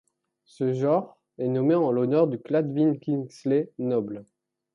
Ce 0.45 0.73
genre 0.73 1.19
est 1.37 1.47
nommé 1.47 1.75
en 1.75 1.91
l'honneur 1.91 2.25
de 2.27 2.35
Gladwyn 2.35 2.95
Kingsley 2.97 3.71
Noble. 3.77 4.25